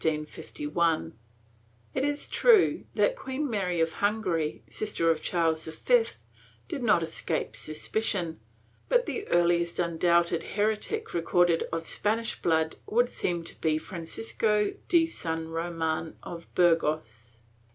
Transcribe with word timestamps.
^ 0.00 1.12
It 1.94 2.04
is 2.04 2.28
true 2.28 2.84
that 2.96 3.16
Queen 3.16 3.48
Mary 3.48 3.80
of 3.80 3.94
Hungary, 3.94 4.62
sister 4.68 5.10
of 5.10 5.22
Charles 5.22 5.64
V, 5.64 6.04
did 6.68 6.82
not 6.82 7.02
escape 7.02 7.56
suspicion,^ 7.56 8.36
but 8.90 9.06
the 9.06 9.26
earliest 9.28 9.78
undoubted 9.78 10.42
heretic 10.42 11.14
recorded 11.14 11.64
of 11.72 11.86
Spanish 11.86 12.42
blood 12.42 12.76
would 12.84 13.08
seem 13.08 13.42
to 13.44 13.58
be 13.58 13.78
Francisco 13.78 14.74
de 14.86 15.06
San 15.06 15.48
Roman 15.48 16.18
of 16.22 16.54
Burgos. 16.54 17.40